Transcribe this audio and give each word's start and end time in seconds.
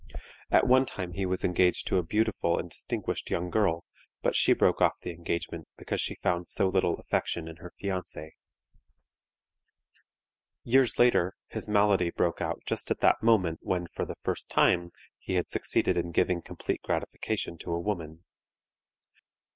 At 0.49 0.65
one 0.65 0.87
time 0.87 1.13
he 1.13 1.27
was 1.27 1.43
engaged 1.43 1.85
to 1.85 1.99
a 1.99 2.03
beautiful 2.03 2.57
and 2.57 2.71
distinguished 2.71 3.29
young 3.29 3.51
girl, 3.51 3.85
but 4.23 4.35
she 4.35 4.51
broke 4.53 4.81
off 4.81 4.99
the 5.01 5.11
engagement 5.11 5.67
because 5.77 6.01
she 6.01 6.15
found 6.23 6.47
so 6.47 6.67
little 6.67 6.95
affection 6.97 7.47
in 7.47 7.57
her 7.57 7.71
fiancé. 7.79 8.31
Years 10.63 10.97
later 10.97 11.35
his 11.49 11.69
malady 11.69 12.09
broke 12.09 12.41
out 12.41 12.63
just 12.65 12.89
at 12.89 13.01
that 13.01 13.21
moment 13.21 13.59
when 13.61 13.85
for 13.93 14.05
the 14.07 14.17
first 14.23 14.49
time 14.49 14.89
he 15.19 15.35
had 15.35 15.47
succeeded 15.47 15.95
in 15.97 16.09
giving 16.11 16.41
complete 16.41 16.81
gratification 16.81 17.59
to 17.59 17.71
a 17.71 17.79
woman. 17.79 18.23